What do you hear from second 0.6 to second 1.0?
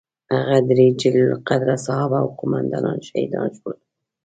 درې